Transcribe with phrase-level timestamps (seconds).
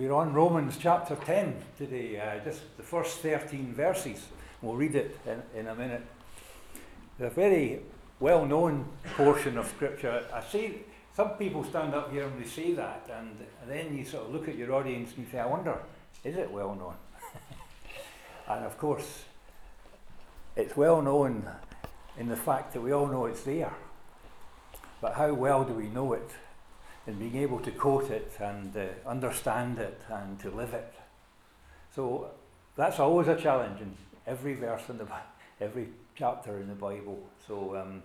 [0.00, 4.28] We're on Romans chapter 10 today, uh, just the first 13 verses.
[4.62, 6.06] We'll read it in, in a minute.
[7.18, 7.80] It's a very
[8.18, 10.24] well known portion of Scripture.
[10.32, 10.78] I see
[11.14, 13.36] some people stand up here and they say that, and,
[13.68, 15.76] then you sort of look at your audience and you say, I wonder,
[16.24, 16.94] is it well known?
[18.48, 19.24] and of course,
[20.56, 21.46] it's well known
[22.18, 23.74] in the fact that we all know it's there.
[25.02, 26.30] But how well do we know it
[27.10, 30.94] in being able to quote it and uh, understand it and to live it?
[31.94, 32.30] So
[32.76, 33.94] that's always a challenge in
[34.26, 35.06] every verse in the
[35.60, 37.18] every chapter in the Bible.
[37.46, 38.02] So um,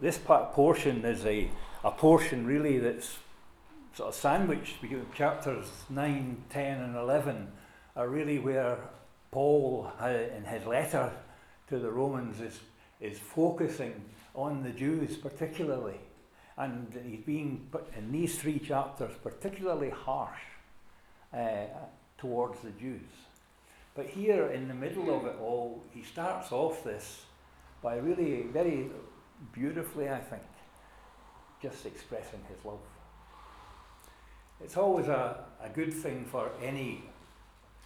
[0.00, 1.50] this portion is a,
[1.84, 3.18] a portion really that's
[3.94, 7.48] sort of sandwiched because chapters 9, 10 and 11
[7.96, 8.78] are really where
[9.30, 11.12] Paul uh, in his letter
[11.68, 12.60] to the Romans is,
[13.00, 15.98] is focusing on the Jews particularly.
[16.58, 20.40] And he's being, in these three chapters, particularly harsh
[21.32, 21.66] uh,
[22.18, 23.08] towards the Jews.
[23.94, 27.24] But here in the middle of it all, he starts off this
[27.80, 28.90] by really very
[29.52, 30.42] beautifully, I think,
[31.62, 32.80] just expressing his love.
[34.60, 37.04] It's always a, a good thing for any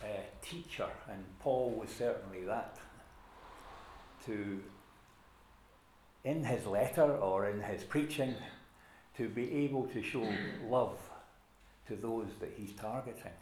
[0.03, 0.07] uh,
[0.41, 2.79] teacher, and Paul was certainly that,
[4.27, 4.63] to
[6.25, 8.35] in his letter or in his preaching
[9.17, 10.27] to be able to show
[10.69, 10.99] love
[11.89, 13.33] to those that he's targeting.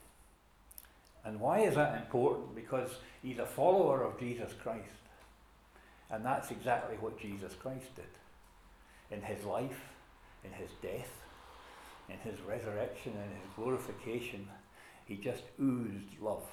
[1.25, 2.55] And why is that important?
[2.55, 2.91] Because
[3.23, 4.89] he's a follower of Jesus Christ.
[6.11, 8.05] And that's exactly what Jesus Christ did.
[9.11, 9.81] In his life,
[10.45, 11.11] in his death,
[12.09, 14.49] in his resurrection, in his glorification,
[15.05, 16.49] he just oozed love.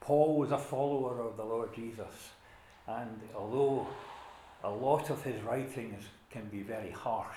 [0.00, 2.30] Paul was a follower of the Lord Jesus.
[2.86, 3.86] And although
[4.62, 7.36] a lot of his writings can be very harsh.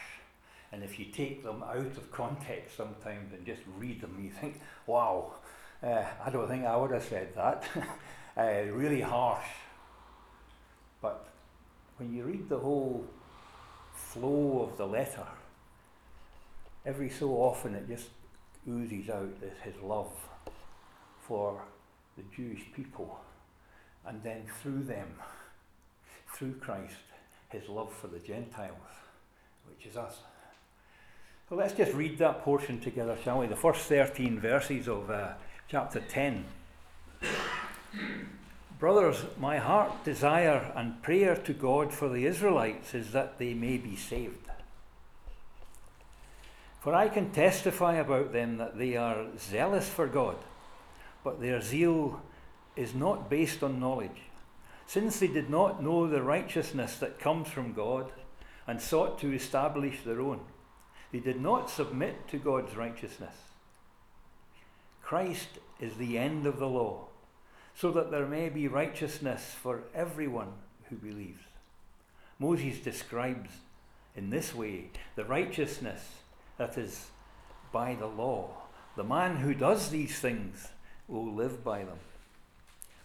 [0.72, 4.60] And if you take them out of context sometimes and just read them, you think,
[4.86, 5.34] wow,
[5.82, 7.64] uh, I don't think I would have said that.
[8.38, 9.48] uh, really harsh.
[11.02, 11.28] But
[11.98, 13.06] when you read the whole
[13.94, 15.26] flow of the letter,
[16.86, 18.10] every so often it just
[18.68, 20.12] oozes out this, his love
[21.22, 21.62] for
[22.18, 23.20] the Jewish people.
[24.06, 25.08] And then through them,
[26.34, 26.96] through Christ,
[27.50, 28.78] his love for the Gentiles,
[29.68, 30.18] which is us.
[31.50, 33.48] So let's just read that portion together, shall we?
[33.48, 35.30] The first 13 verses of uh,
[35.70, 36.44] chapter 10.
[38.80, 43.78] Brothers, my heart desire and prayer to God for the Israelites is that they may
[43.78, 44.50] be saved.
[46.82, 50.36] For I can testify about them that they are zealous for God,
[51.24, 52.22] but their zeal
[52.76, 54.24] is not based on knowledge
[54.86, 58.12] since they did not know the righteousness that comes from God
[58.68, 60.42] and sought to establish their own.
[61.12, 63.36] They did not submit to God's righteousness.
[65.02, 65.48] Christ
[65.80, 67.06] is the end of the law,
[67.76, 70.52] so that there may be righteousness for everyone
[70.90, 71.44] who believes.
[72.40, 73.50] Moses describes
[74.16, 76.02] in this way the righteousness
[76.58, 77.08] that is
[77.72, 78.50] by the law.
[78.96, 80.70] The man who does these things
[81.08, 82.00] will live by them.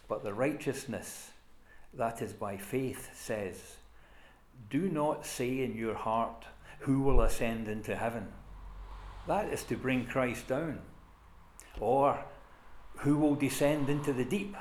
[0.07, 1.31] But the righteousness
[1.93, 3.77] that is by faith, says,
[4.69, 6.45] Do not say in your heart,
[6.83, 8.27] Who will ascend into heaven?
[9.27, 10.79] That is to bring Christ down.
[11.79, 12.23] Or,
[12.97, 14.55] Who will descend into the deep?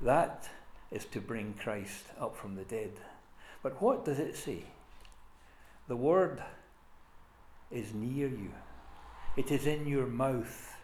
[0.00, 0.48] That
[0.90, 2.92] is to bring Christ up from the dead.
[3.62, 4.64] But what does it say?
[5.88, 6.42] The word
[7.70, 8.52] is near you,
[9.36, 10.74] it is in your mouth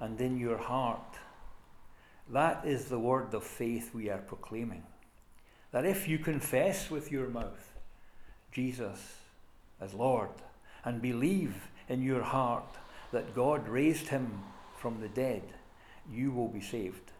[0.00, 1.18] and in your heart.
[2.30, 4.84] That is the word of faith we are proclaiming
[5.70, 7.74] that if you confess with your mouth
[8.52, 9.16] Jesus
[9.80, 10.30] as Lord
[10.84, 12.76] and believe in your heart
[13.12, 14.42] that God raised him
[14.76, 15.42] from the dead,
[16.10, 17.12] you will be saved.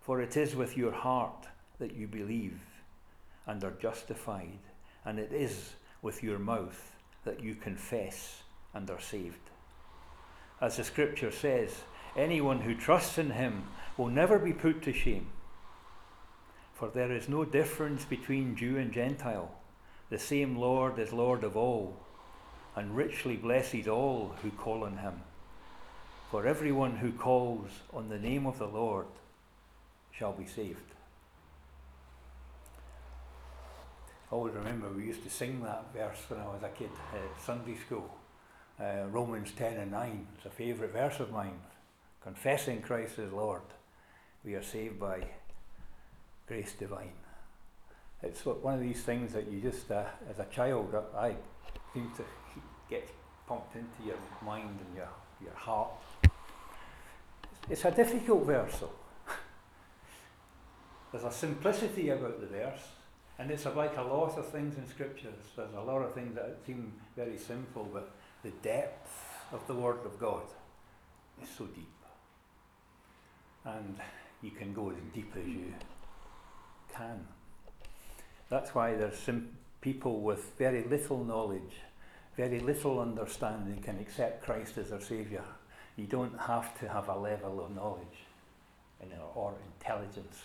[0.00, 1.46] For it is with your heart
[1.78, 2.60] that you believe
[3.46, 4.58] and are justified,
[5.04, 5.72] and it is
[6.02, 6.92] with your mouth
[7.24, 8.42] that you confess
[8.74, 9.50] and are saved.
[10.60, 11.74] As the scripture says,
[12.16, 13.64] anyone who trusts in him
[13.96, 15.28] will never be put to shame.
[16.74, 19.50] For there is no difference between Jew and Gentile.
[20.08, 21.96] The same Lord is Lord of all,
[22.76, 25.20] and richly blesses all who call on him.
[26.30, 29.06] For everyone who calls on the name of the Lord
[30.12, 30.78] shall be saved.
[34.30, 37.44] I always remember we used to sing that verse when I was a kid at
[37.44, 38.10] Sunday school.
[38.78, 40.26] Uh, Romans 10 and 9.
[40.36, 41.58] It's a favourite verse of mine.
[42.22, 43.62] Confessing Christ as Lord,
[44.44, 45.22] we are saved by
[46.46, 47.12] grace divine.
[48.22, 51.36] It's one of these things that you just, uh, as a child, uh, I
[51.92, 52.24] seem to
[52.88, 53.08] get
[53.46, 55.08] pumped into your mind and your,
[55.42, 55.90] your heart.
[57.68, 58.90] It's a difficult verse, though.
[61.12, 62.88] There's a simplicity about the verse,
[63.38, 65.34] and it's like a lot of things in scriptures.
[65.54, 69.10] There's a lot of things that seem very simple, but the depth
[69.52, 70.42] of the Word of God
[71.42, 71.86] is so deep.
[73.64, 73.96] And
[74.42, 75.74] you can go as deep as you
[76.94, 77.26] can.
[78.48, 79.48] That's why there's some
[79.80, 81.80] people with very little knowledge,
[82.36, 85.44] very little understanding can accept Christ as their Saviour.
[85.96, 88.26] You don't have to have a level of knowledge
[89.34, 90.38] or intelligence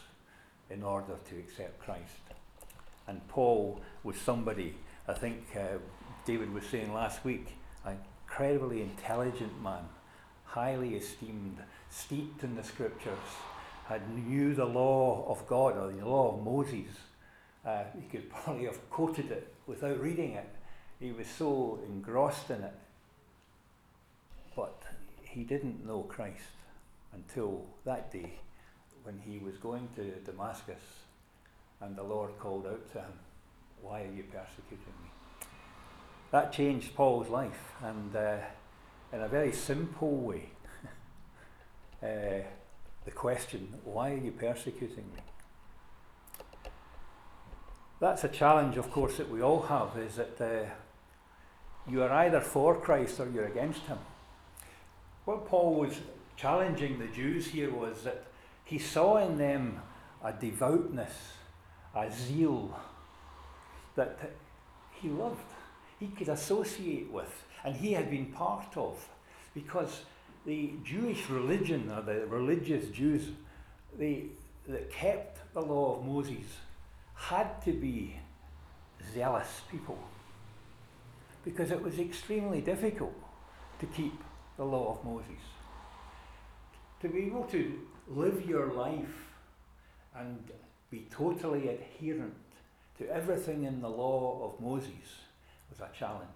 [0.70, 2.22] in order to accept Christ.
[3.08, 4.76] And Paul was somebody,
[5.08, 5.78] I think uh,
[6.26, 7.56] David was saying last week,
[7.86, 9.84] an incredibly intelligent man,
[10.46, 11.58] highly esteemed,
[11.90, 13.18] steeped in the scriptures,
[13.86, 16.88] had knew the law of God or the law of Moses.
[17.66, 20.50] Uh, he could probably have quoted it without reading it.
[21.00, 22.74] He was so engrossed in it.
[24.56, 24.84] But
[25.24, 26.42] he didn't know Christ
[27.14, 28.40] until that day
[29.04, 30.82] when he was going to Damascus
[31.82, 33.14] and the Lord called out to him,
[33.82, 35.10] Why are you persecuting me?
[36.32, 38.38] That changed Paul's life, and uh,
[39.12, 40.50] in a very simple way,
[42.04, 42.46] uh,
[43.06, 45.22] the question, Why are you persecuting me?
[48.02, 50.68] That's a challenge, of course, that we all have is that uh,
[51.88, 54.00] you are either for Christ or you're against him.
[55.26, 55.94] What Paul was
[56.36, 58.24] challenging the Jews here was that
[58.66, 59.80] he saw in them
[60.24, 61.14] a devoutness,
[61.96, 62.76] a zeal
[63.96, 64.32] that
[64.94, 65.54] he loved,
[66.00, 69.08] he could associate with, and he had been part of.
[69.54, 70.06] Because
[70.48, 73.28] the Jewish religion, or the religious Jews,
[73.96, 74.24] they,
[74.68, 76.48] that kept the law of Moses,
[77.22, 78.16] had to be
[79.14, 79.98] zealous people.
[81.46, 83.16] Because it was extremely difficult
[83.80, 84.14] to keep
[84.58, 85.42] the law of Moses.
[87.02, 89.16] To be able to live your life
[90.16, 90.44] and
[90.90, 92.34] be totally adherent
[92.98, 95.08] to everything in the law of Moses
[95.70, 96.28] was a challenge.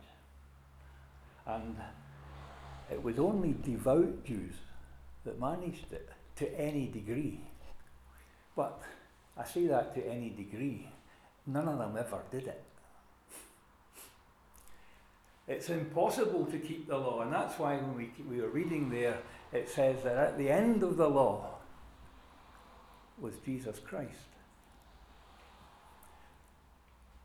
[1.45, 1.75] And
[2.91, 4.55] it was only devout Jews
[5.25, 7.41] that managed it to any degree.
[8.55, 8.81] But
[9.37, 10.87] I say that to any degree,
[11.45, 12.63] none of them ever did it.
[15.47, 19.19] It's impossible to keep the law, and that's why when we, we were reading there,
[19.53, 21.55] it says that at the end of the law,
[23.19, 24.11] was Jesus Christ.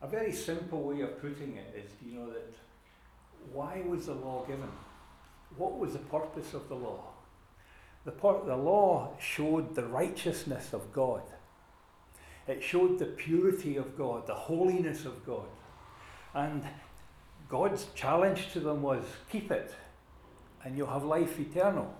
[0.01, 2.53] A very simple way of putting it is, you know, that
[3.51, 4.69] why was the law given?
[5.57, 7.03] What was the purpose of the law?
[8.05, 11.21] The, the law showed the righteousness of God.
[12.47, 15.45] It showed the purity of God, the holiness of God.
[16.33, 16.63] And
[17.49, 19.73] God's challenge to them was keep it,
[20.63, 21.93] and you'll have life eternal.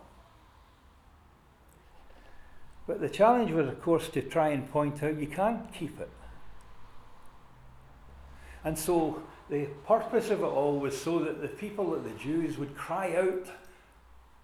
[2.88, 6.10] But the challenge was, of course, to try and point out you can't keep it.
[8.64, 12.58] And so the purpose of it all was so that the people, that the Jews,
[12.58, 13.48] would cry out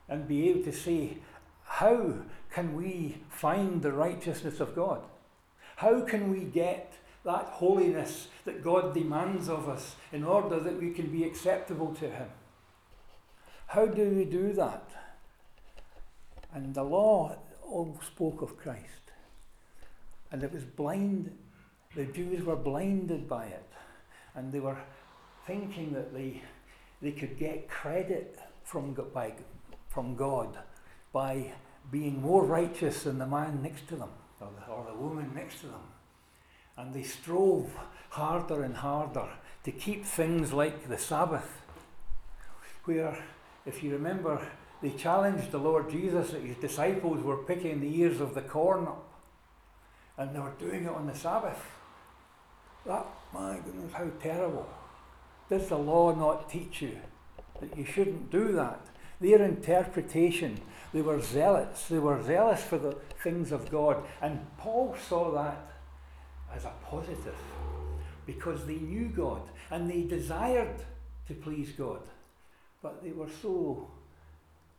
[0.09, 1.17] and be able to say,
[1.63, 2.13] How
[2.51, 5.01] can we find the righteousness of God?
[5.77, 6.93] How can we get
[7.23, 12.09] that holiness that God demands of us in order that we can be acceptable to
[12.09, 12.29] Him?
[13.67, 14.89] How do we do that?
[16.51, 19.11] And the law all spoke of Christ.
[20.31, 21.37] And it was blind,
[21.95, 23.69] the Jews were blinded by it.
[24.33, 24.79] And they were
[25.45, 26.41] thinking that they,
[27.03, 29.33] they could get credit from, by,
[29.89, 30.57] from God
[31.13, 31.53] by
[31.91, 35.61] being more righteous than the man next to them or the, or the woman next
[35.61, 35.87] to them.
[36.77, 37.71] And they strove
[38.09, 39.29] harder and harder
[39.63, 41.61] to keep things like the Sabbath,
[42.85, 43.17] where,
[43.65, 44.47] if you remember,
[44.81, 48.87] they challenged the Lord Jesus that his disciples were picking the ears of the corn
[48.87, 49.03] up
[50.17, 51.61] and they were doing it on the Sabbath.
[52.85, 54.67] That, my goodness, how terrible.
[55.49, 56.97] Does the law not teach you
[57.59, 58.79] that you shouldn't do that?
[59.19, 60.59] Their interpretation,
[60.93, 61.87] they were zealots.
[61.87, 62.93] They were zealous for the
[63.23, 64.03] things of God.
[64.21, 65.71] And Paul saw that
[66.55, 67.35] as a positive
[68.25, 70.83] because they knew God and they desired
[71.27, 72.01] to please God.
[72.81, 73.89] But they were so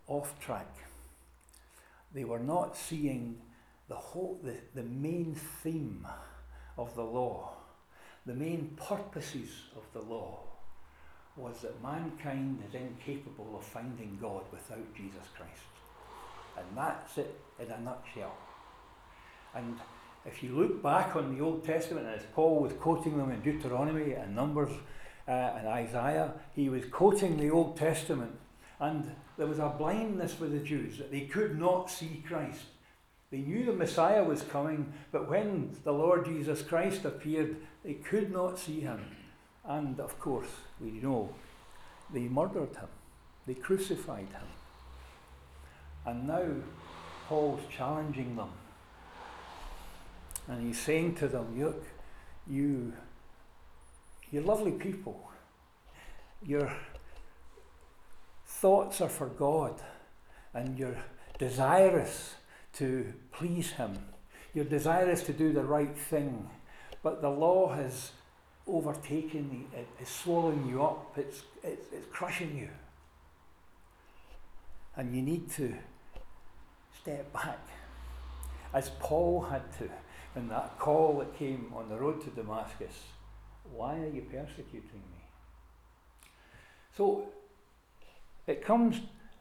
[0.06, 0.72] off track.
[2.14, 3.40] They were not seeing
[3.88, 6.06] the whole, the, the main theme
[6.76, 7.54] of the law,
[8.24, 10.40] the main purposes of the law
[11.38, 15.62] was that mankind is incapable of finding God without Jesus Christ.
[16.56, 18.34] And that's it in a nutshell.
[19.54, 19.76] And
[20.26, 24.12] if you look back on the Old Testament, as Paul was quoting them in Deuteronomy
[24.12, 24.72] and Numbers
[25.26, 28.32] uh, and Isaiah, he was quoting the Old Testament
[28.80, 32.62] And there was a blindness with the Jews that they could not see Christ.
[33.30, 38.32] They knew the Messiah was coming, but when the Lord Jesus Christ appeared, they could
[38.32, 39.04] not see him.
[39.68, 40.48] And of course,
[40.80, 41.32] we know
[42.12, 42.88] they murdered him,
[43.46, 44.48] they crucified him.
[46.06, 46.48] And now
[47.28, 48.50] Paul's challenging them.
[50.48, 51.84] And he's saying to them, Look,
[52.46, 52.94] you,
[54.30, 55.30] you're lovely people.
[56.42, 56.72] Your
[58.46, 59.80] thoughts are for God,
[60.54, 60.96] and you're
[61.38, 62.34] desirous
[62.74, 63.98] to please Him.
[64.54, 66.48] You're desirous to do the right thing,
[67.02, 68.12] but the law has
[68.68, 72.68] overtaken you, it, it's swallowing you up, it's, it's, it's crushing you.
[74.96, 75.74] And you need to
[77.00, 77.58] step back,
[78.74, 79.88] as Paul had to
[80.36, 82.92] in that call that came on the road to Damascus.
[83.72, 86.28] Why are you persecuting me?
[86.96, 87.28] So
[88.46, 89.00] it comes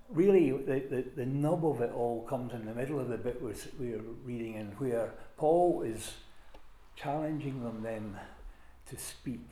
[0.10, 3.42] really, the, the, the nub of it all comes in the middle of the bit
[3.42, 6.14] we're reading in, where Paul is
[6.96, 8.18] challenging them then
[8.90, 9.50] to speak.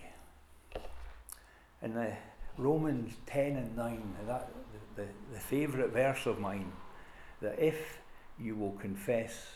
[1.82, 2.14] In the
[2.58, 4.50] Romans 10 and 9, that,
[4.96, 6.72] the, the, the favourite verse of mine,
[7.42, 8.00] that if
[8.40, 9.48] you will confess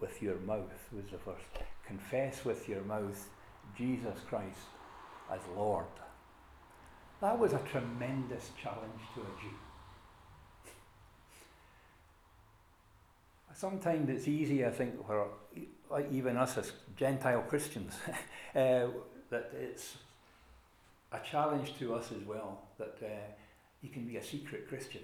[0.00, 1.44] with your mouth, was the first,
[1.86, 3.28] confess with your mouth
[3.76, 4.58] Jesus Christ
[5.32, 5.86] as Lord.
[7.20, 9.54] That was a tremendous challenge to a Jew.
[13.54, 15.28] Sometimes it's easy, I think, for
[16.10, 17.94] even us as Gentile Christians,
[18.54, 18.88] uh,
[19.30, 19.96] that it's
[21.12, 23.08] a challenge to us as well that uh,
[23.82, 25.02] you can be a secret Christian.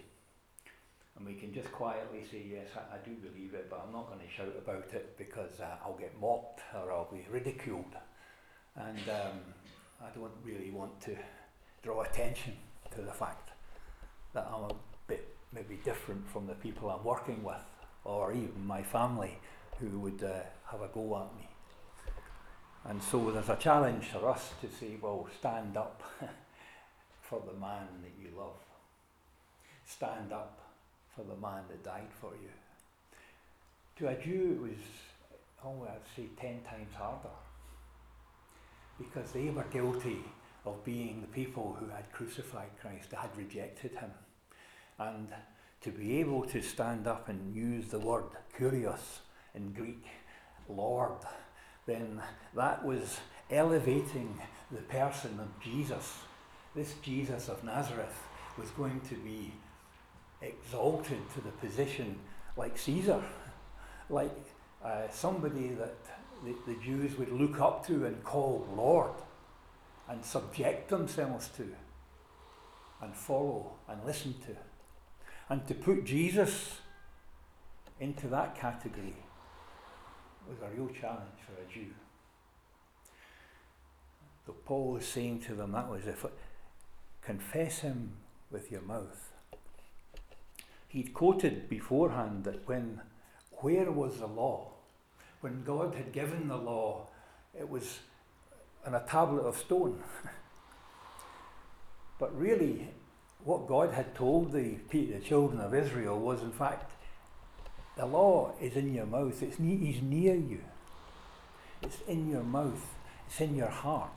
[1.16, 4.08] And we can just quietly say, yes, I, I do believe it, but I'm not
[4.08, 7.94] going to shout about it because uh, I'll get mocked or I'll be ridiculed.
[8.76, 9.40] And um,
[10.00, 11.16] I don't really want to
[11.82, 12.54] draw attention
[12.94, 13.50] to the fact
[14.32, 14.74] that I'm a
[15.06, 17.64] bit maybe different from the people I'm working with
[18.04, 19.38] or even my family
[19.78, 21.48] who would uh, have a go at me.
[22.84, 26.02] And so there's a challenge for us to say, well, stand up
[27.20, 28.58] for the man that you love.
[29.86, 30.58] Stand up
[31.14, 32.48] for the man that died for you.
[33.98, 34.78] To a Jew, it was,
[35.64, 37.28] oh, I'd say, ten times harder.
[38.98, 40.18] Because they were guilty
[40.64, 44.10] of being the people who had crucified Christ, they had rejected him.
[44.98, 45.28] And
[45.82, 48.24] to be able to stand up and use the word
[48.56, 49.20] kurios
[49.54, 50.04] in Greek,
[50.68, 51.18] Lord,
[51.86, 52.20] then
[52.54, 53.18] that was
[53.50, 54.38] elevating
[54.70, 56.18] the person of Jesus.
[56.74, 58.22] This Jesus of Nazareth
[58.58, 59.52] was going to be
[60.40, 62.18] exalted to the position
[62.56, 63.22] like Caesar,
[64.08, 64.36] like
[64.84, 65.94] uh, somebody that
[66.44, 69.12] the, the Jews would look up to and call Lord
[70.08, 71.68] and subject themselves to
[73.00, 74.56] and follow and listen to.
[75.48, 76.80] And to put Jesus
[78.00, 79.16] into that category
[80.48, 81.90] was a real challenge for a Jew.
[84.46, 86.24] So Paul was saying to them that was if
[87.22, 88.12] confess him
[88.50, 89.32] with your mouth
[90.92, 93.00] he'd quoted beforehand that when,
[93.60, 94.68] where was the law?
[95.40, 97.06] When God had given the law,
[97.58, 98.00] it was
[98.86, 100.02] on a tablet of stone.
[102.18, 102.88] but really,
[103.42, 106.92] what God had told the, the children of Israel was, in fact,
[107.96, 109.42] the law is in your mouth.
[109.42, 110.60] It's ne- he's near you.
[111.82, 112.94] It's in your mouth.
[113.28, 114.10] It's in your heart.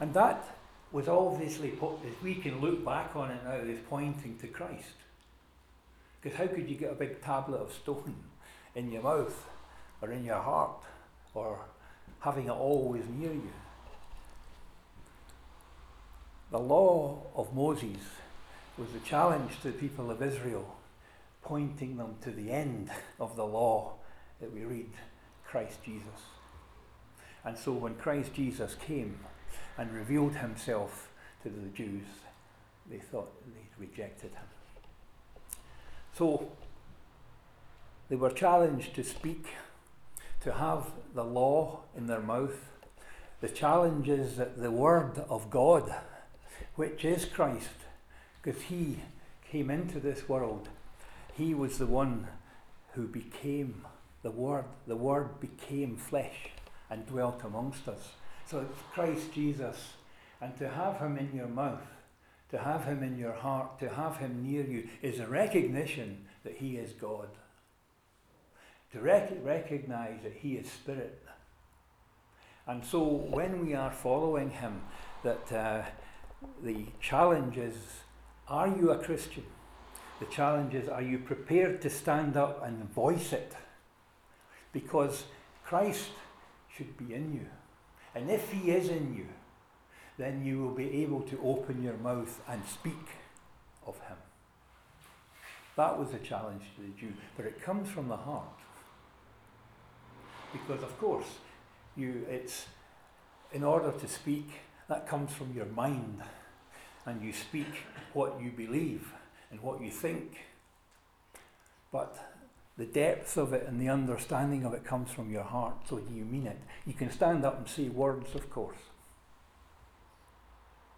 [0.00, 0.44] And that
[0.92, 4.94] was obviously, as we can look back on it now, is pointing to Christ.
[6.20, 8.16] Because how could you get a big tablet of stone
[8.74, 9.46] in your mouth
[10.00, 10.82] or in your heart
[11.34, 11.58] or
[12.20, 13.52] having it always near you?
[16.50, 17.98] The law of Moses
[18.78, 20.76] was a challenge to the people of Israel,
[21.48, 23.94] pointing them to the end of the law
[24.38, 24.90] that we read
[25.46, 26.20] Christ Jesus.
[27.42, 29.18] And so when Christ Jesus came
[29.78, 31.08] and revealed himself
[31.42, 32.04] to the Jews,
[32.90, 35.60] they thought they rejected him.
[36.12, 36.52] So
[38.10, 39.46] they were challenged to speak,
[40.42, 42.68] to have the law in their mouth.
[43.40, 45.94] The challenge is that the Word of God,
[46.74, 47.86] which is Christ,
[48.42, 48.98] because He
[49.50, 50.68] came into this world,
[51.38, 52.26] He was the one
[52.92, 53.86] who became
[54.22, 54.66] the Word.
[54.86, 56.50] The Word became flesh
[56.90, 58.10] and dwelt amongst us.
[58.44, 59.94] So it's Christ Jesus.
[60.40, 61.86] And to have Him in your mouth
[62.50, 66.56] to have him in your heart, to have him near you, is a recognition that
[66.56, 67.28] he is God.
[68.92, 71.22] To rec- recognize that he is spirit.
[72.66, 74.82] And so when we are following him,
[75.24, 75.82] that uh,
[76.62, 77.74] the challenge is
[78.46, 79.44] Are you a Christian?
[80.20, 83.54] The challenge is are you prepared to stand up and voice it?
[84.72, 85.24] Because
[85.64, 86.10] Christ
[86.74, 87.46] should be in you.
[88.14, 89.26] And if He is in you,
[90.18, 93.08] then you will be able to open your mouth and speak
[93.86, 94.16] of Him.
[95.76, 97.12] That was the challenge to the Jew.
[97.36, 98.44] But it comes from the heart.
[100.52, 101.26] Because, of course,
[101.96, 102.66] you, it's
[103.52, 104.48] in order to speak,
[104.88, 106.22] that comes from your mind.
[107.06, 107.68] And you speak
[108.12, 109.12] what you believe
[109.50, 110.38] and what you think.
[111.92, 112.18] But
[112.76, 115.74] the depth of it and the understanding of it comes from your heart.
[115.88, 116.58] So do you mean it?
[116.86, 118.78] You can stand up and say words, of course.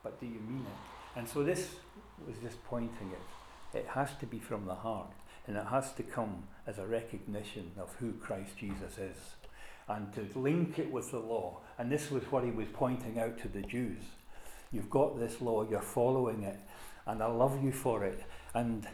[0.02, 1.18] But do you mean it?
[1.18, 1.68] And so this
[2.26, 3.78] was just pointing it.
[3.78, 5.12] It has to be from the heart.
[5.46, 9.16] And it has to come as a recognition of who Christ Jesus is.
[9.88, 11.60] And to link it with the law.
[11.78, 14.02] And this was what he was pointing out to the Jews.
[14.72, 16.58] You've got this law, you're following it,
[17.06, 18.22] and I love you for it.
[18.54, 18.86] And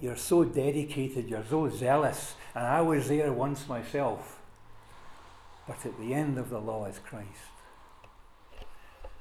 [0.00, 2.34] you're so dedicated, you're so zealous.
[2.54, 4.38] And I was there once myself.
[5.66, 7.28] But at the end of the law is Christ.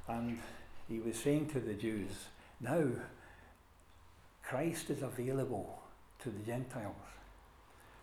[0.07, 0.39] And
[0.87, 2.11] he was saying to the Jews,
[2.59, 2.83] now
[4.43, 5.79] Christ is available
[6.23, 6.95] to the Gentiles.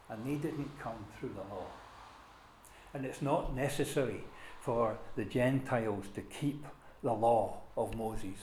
[0.09, 1.66] And they didn't come through the law.
[2.95, 4.23] And it's not necessary
[4.61, 6.64] for the Gentiles to keep
[7.02, 8.38] the law of Moses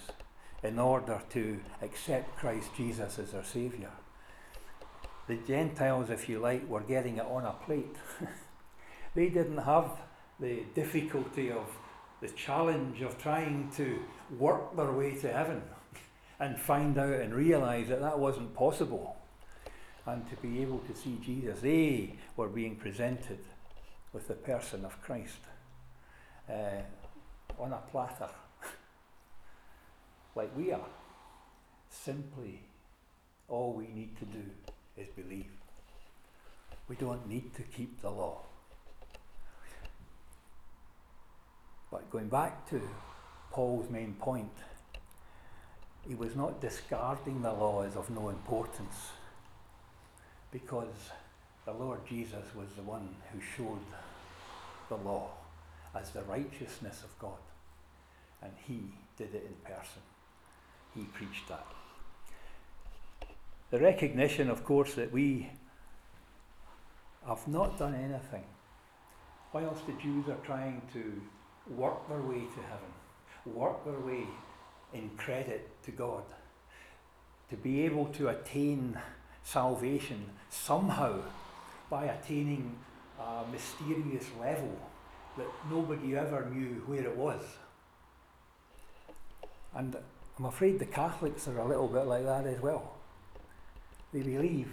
[0.64, 3.92] in order to accept Christ Jesus as their Saviour.
[5.28, 7.96] The Gentiles, if you like, were getting it on a plate.
[9.16, 9.92] they didn't have
[10.40, 11.68] the difficulty of
[12.22, 14.00] the challenge of trying to
[14.38, 15.62] work their way to heaven
[16.40, 19.18] and find out and realize that that wasn't possible.
[20.06, 23.40] And to be able to see Jesus, they were being presented
[24.12, 25.40] with the person of Christ
[26.50, 26.82] uh,
[27.58, 28.30] on a platter
[30.36, 30.90] like we are.
[31.90, 32.62] Simply,
[33.48, 34.44] all we need to do
[34.98, 35.52] is believe.
[36.88, 38.42] We don't need to keep the law.
[41.92, 42.82] But going back to
[43.52, 44.52] Paul's main point,
[46.08, 49.12] he was not discarding the law as of no importance
[50.52, 51.12] because
[51.66, 53.80] the Lord Jesus was the one who showed
[54.90, 55.30] the law
[55.96, 57.38] as the righteousness of God,
[58.42, 58.82] and he
[59.16, 60.02] did it in person
[60.96, 61.66] he preached that.
[63.72, 65.50] The recognition, of course, that we
[67.28, 68.44] have not done anything,
[69.52, 71.22] whilst the Jews are trying to
[71.74, 72.94] work their way to heaven,
[73.46, 74.28] work their way
[74.94, 76.24] in credit to God,
[77.50, 79.00] to be able to attain
[79.44, 81.20] salvation somehow
[81.90, 82.76] by attaining
[83.20, 84.78] a mysterious level
[85.38, 87.42] that nobody ever knew where it was.
[89.76, 89.96] And
[90.38, 92.96] I'm afraid the Catholics are a little bit like that as well.
[94.12, 94.70] They believe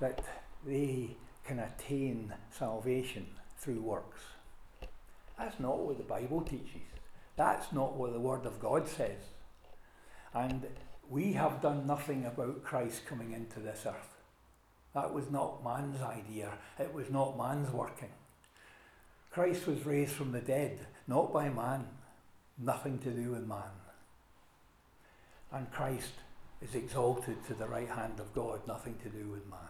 [0.00, 0.24] that
[0.64, 3.26] they can attain salvation
[3.58, 4.20] through works.
[5.36, 6.82] That's not what the Bible teaches.
[7.36, 9.18] That's not what the Word of God says.
[10.32, 10.66] And
[11.08, 14.22] we have done nothing about Christ coming into this earth.
[14.94, 18.10] That was not man's idea, it was not man's working.
[19.32, 21.88] Christ was raised from the dead, not by man,
[22.56, 23.83] nothing to do with man
[25.54, 26.10] and Christ
[26.60, 29.60] is exalted to the right hand of God, nothing to do with man.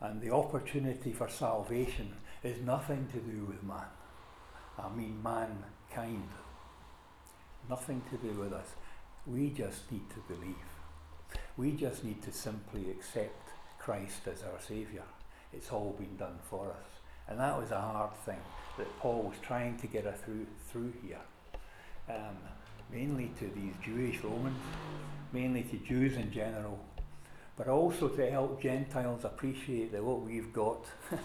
[0.00, 3.90] And the opportunity for salvation is nothing to do with man.
[4.78, 6.28] I mean, mankind.
[7.68, 8.68] Nothing to do with us.
[9.26, 10.54] We just need to believe.
[11.56, 15.04] We just need to simply accept Christ as our Saviour.
[15.52, 16.86] It's all been done for us.
[17.28, 18.40] And that was a hard thing
[18.78, 21.20] that Paul was trying to get us through, through here.
[22.08, 22.36] Um,
[22.92, 24.60] mainly to these Jewish Romans,
[25.32, 26.78] mainly to Jews in general,
[27.56, 31.16] but also to help Gentiles appreciate that what we've got uh,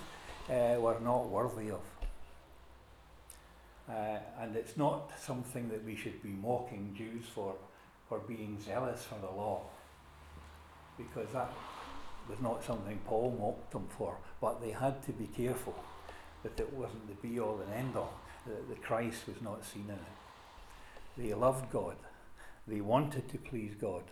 [0.80, 1.82] we're not worthy of.
[3.89, 7.56] Uh, and it's not something that we should be mocking Jews for,
[8.08, 9.62] for being zealous for the law,
[10.97, 11.51] because that
[12.30, 15.75] was not something Paul mocked them for, but they had to be careful
[16.43, 18.13] that it wasn't the be all and end all,
[18.45, 20.16] that the Christ was not seen in it.
[21.17, 21.95] They loved God.
[22.67, 24.03] They wanted to please God.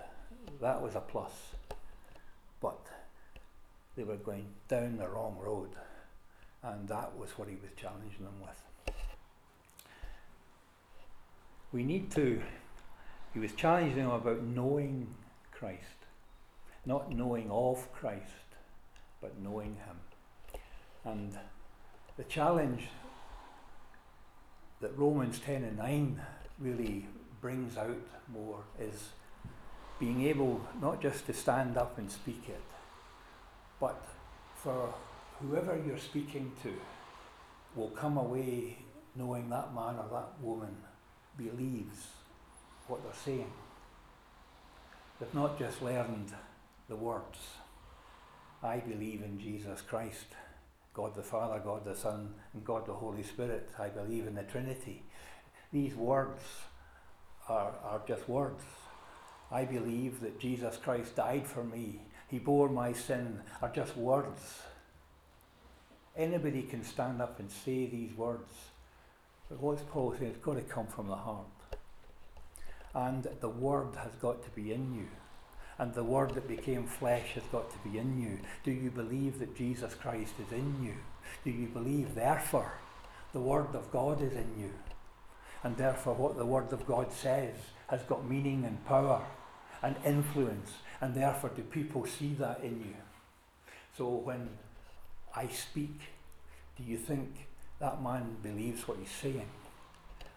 [0.62, 1.32] That was a plus.
[2.62, 2.80] But
[3.96, 5.70] they were going down the wrong road.
[6.64, 8.96] And that was what he was challenging them with.
[11.72, 12.42] We need to,
[13.34, 15.14] he was challenging them about knowing
[15.52, 15.82] Christ.
[16.86, 18.56] Not knowing of Christ,
[19.22, 20.62] but knowing him.
[21.04, 21.38] And
[22.18, 22.88] the challenge
[24.82, 26.22] that Romans 10 and 9
[26.60, 27.06] really
[27.42, 29.10] brings out more is
[30.00, 32.64] being able not just to stand up and speak it,
[33.80, 34.06] but
[34.56, 34.94] for
[35.42, 36.74] whoever you're speaking to
[37.76, 38.78] will come away
[39.16, 40.76] knowing that man or that woman
[41.38, 42.08] believes
[42.88, 43.52] what they're saying.
[45.20, 46.32] They've not just learned
[46.90, 47.40] the words.
[48.62, 50.28] I believe in Jesus Christ,
[50.94, 53.70] God the Father, God the Son, and God the Holy Spirit.
[53.80, 55.04] I believe in the Trinity.
[55.76, 56.42] These words
[57.50, 58.64] are, are just words.
[59.52, 62.00] I believe that Jesus Christ died for me.
[62.30, 64.62] He bore my sin, are just words.
[66.16, 68.50] Anybody can stand up and say these words.
[69.50, 70.32] But what's Paul saying?
[70.32, 71.46] It's got to come from the heart.
[72.94, 75.08] And the Word has got to be in you.
[75.78, 78.40] And the Word that became flesh has got to be in you.
[78.64, 80.94] Do you believe that Jesus Christ is in you?
[81.44, 82.72] Do you believe, therefore,
[83.34, 84.72] the Word of God is in you?
[85.66, 87.56] And therefore, what the Word of God says
[87.88, 89.26] has got meaning and power
[89.82, 90.74] and influence.
[91.02, 92.96] And therefore, do people see that in you?
[93.98, 94.48] So when
[95.36, 96.02] I speak,
[96.78, 97.48] do you think
[97.80, 99.50] that man believes what he's saying?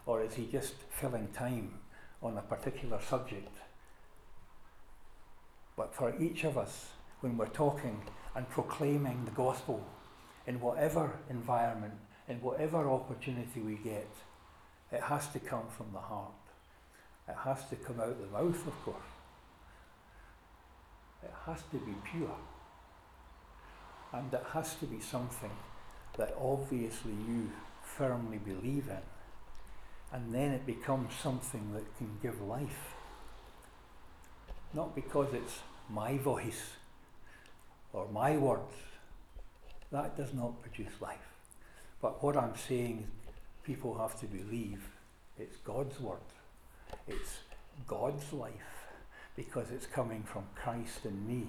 [0.07, 1.75] Or is he just filling time
[2.23, 3.55] on a particular subject?
[5.77, 6.89] But for each of us,
[7.21, 8.01] when we're talking
[8.35, 9.87] and proclaiming the gospel
[10.47, 14.09] in whatever environment, in whatever opportunity we get,
[14.93, 16.33] it has to come from the heart.
[17.29, 18.97] It has to come out of the mouth, of course.
[21.23, 22.37] It has to be pure.
[24.13, 25.51] And it has to be something
[26.17, 27.51] that obviously you
[27.83, 29.03] firmly believe in.
[30.11, 32.95] And then it becomes something that can give life.
[34.73, 36.73] Not because it's my voice
[37.93, 38.75] or my words.
[39.93, 41.19] That does not produce life.
[42.01, 43.09] But what I'm saying is
[43.69, 44.89] people have to believe
[45.39, 46.31] it's God's word.
[47.07, 47.41] It's
[47.87, 48.87] God's life
[49.37, 51.49] because it's coming from Christ in me.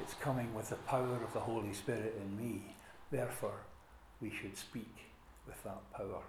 [0.00, 2.74] It's coming with the power of the Holy Spirit in me.
[3.12, 3.60] Therefore,
[4.20, 4.92] we should speak
[5.46, 6.22] with that power.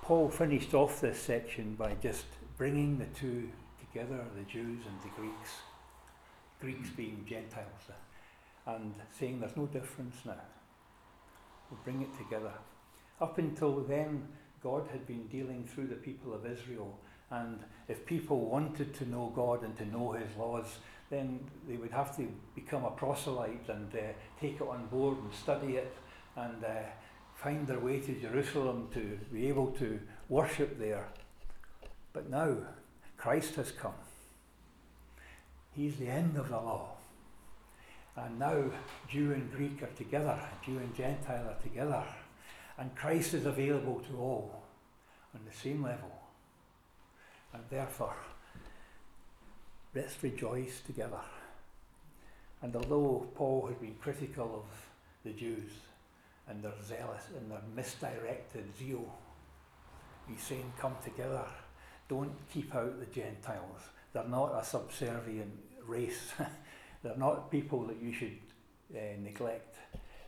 [0.00, 2.24] Paul finished off this section by just
[2.56, 5.50] bringing the two together, the Jews and the Greeks,
[6.60, 7.90] Greeks being Gentiles,
[8.66, 10.40] and saying there's no difference now.
[11.70, 12.52] We'll bring it together.
[13.20, 14.28] Up until then,
[14.62, 16.98] God had been dealing through the people of Israel,
[17.30, 20.78] and if people wanted to know God and to know His laws,
[21.10, 25.32] then they would have to become a proselyte and uh, take it on board and
[25.34, 25.94] study it
[26.36, 26.68] and uh,
[27.34, 31.08] find their way to Jerusalem to be able to worship there.
[32.12, 32.56] But now,
[33.16, 33.94] Christ has come.
[35.72, 36.96] He's the end of the law.
[38.16, 38.62] And now,
[39.08, 42.04] Jew and Greek are together, Jew and Gentile are together.
[42.78, 44.62] And Christ is available to all
[45.34, 46.12] on the same level.
[47.52, 48.16] And therefore,
[49.94, 51.20] let's rejoice together.
[52.62, 54.86] And although Paul has been critical of
[55.24, 55.70] the Jews
[56.48, 59.12] and their zealous and their misdirected zeal,
[60.28, 61.44] he's saying, Come together.
[62.08, 63.80] Don't keep out the Gentiles.
[64.12, 65.52] They're not a subservient
[65.86, 66.32] race.
[67.04, 68.38] They're not people that you should
[68.96, 69.76] uh, neglect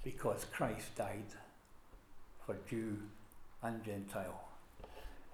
[0.05, 1.25] because Christ died
[2.45, 2.99] for Jew
[3.63, 4.45] and Gentile.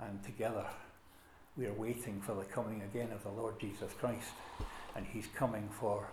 [0.00, 0.64] And together
[1.57, 4.31] we are waiting for the coming again of the Lord Jesus Christ.
[4.94, 6.09] And he's coming for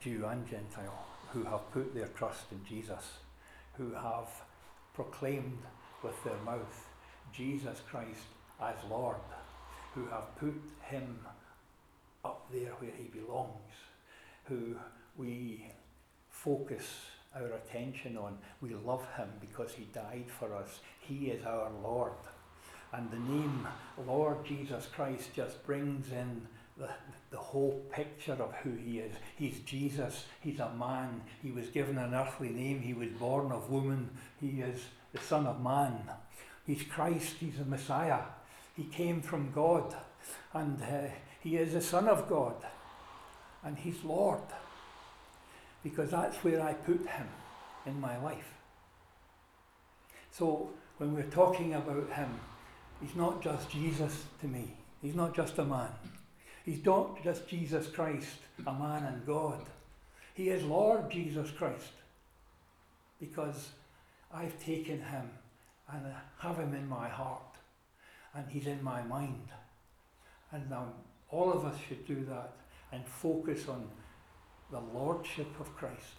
[0.00, 3.18] Jew and Gentile who have put their trust in Jesus,
[3.74, 4.28] who have
[4.94, 5.62] proclaimed
[6.02, 6.86] with their mouth
[7.32, 8.24] Jesus Christ
[8.60, 9.16] as Lord,
[9.94, 11.20] who have put him
[12.24, 13.87] up there where he belongs,
[14.48, 14.76] who
[15.16, 15.64] we
[16.28, 16.84] focus
[17.34, 18.38] our attention on.
[18.60, 20.80] We love him because he died for us.
[21.00, 22.12] He is our Lord.
[22.92, 23.66] And the name
[24.06, 26.46] Lord Jesus Christ just brings in
[26.78, 26.88] the,
[27.30, 29.14] the whole picture of who he is.
[29.36, 33.68] He's Jesus, he's a man, he was given an earthly name, he was born of
[33.70, 34.80] woman, he is
[35.12, 35.98] the Son of Man.
[36.66, 38.20] He's Christ, he's the Messiah.
[38.76, 39.94] He came from God,
[40.52, 42.54] and uh, he is the Son of God,
[43.68, 44.40] and he's Lord,
[45.84, 47.28] because that's where I put him
[47.84, 48.54] in my life.
[50.30, 52.30] So when we're talking about him,
[52.98, 55.90] he's not just Jesus to me, he's not just a man.
[56.64, 59.64] He's not just Jesus Christ, a man and God.
[60.34, 61.92] He is Lord Jesus Christ
[63.20, 63.70] because
[64.32, 65.30] I've taken him
[65.92, 66.06] and
[66.38, 67.56] have him in my heart
[68.34, 69.48] and he's in my mind.
[70.52, 70.88] And now
[71.30, 72.57] all of us should do that
[72.92, 73.88] and focus on
[74.70, 76.16] the lordship of Christ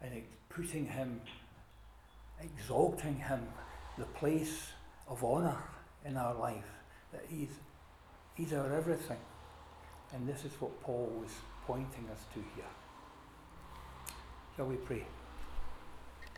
[0.00, 1.20] and putting him,
[2.40, 3.40] exalting him,
[3.98, 4.68] the place
[5.08, 5.56] of honour
[6.04, 6.64] in our life
[7.12, 7.48] that He's,
[8.34, 9.18] he's our everything.
[10.12, 11.30] And this is what Paul was
[11.66, 12.64] pointing us to here.
[14.56, 15.04] Shall we pray?